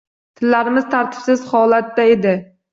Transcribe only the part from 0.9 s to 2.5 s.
tartibsiz holatda edi